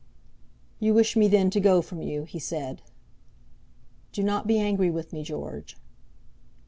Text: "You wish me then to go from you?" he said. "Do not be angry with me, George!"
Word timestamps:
"You 0.79 0.95
wish 0.95 1.15
me 1.15 1.27
then 1.27 1.51
to 1.51 1.59
go 1.59 1.83
from 1.83 2.01
you?" 2.01 2.23
he 2.23 2.39
said. 2.39 2.81
"Do 4.11 4.23
not 4.23 4.47
be 4.47 4.57
angry 4.57 4.89
with 4.89 5.13
me, 5.13 5.23
George!" 5.23 5.77